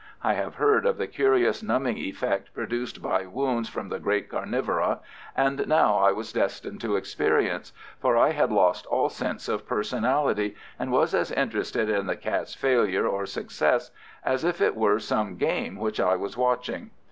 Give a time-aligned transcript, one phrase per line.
[0.23, 4.99] I have heard of the curious numbing effect produced by wounds from the great carnivora,
[5.37, 9.67] and now I was destined to experience it, for I had lost all sense of
[9.67, 13.91] personality, and was as interested in the cat's failure or success
[14.25, 16.89] as if it were some game which I was watching.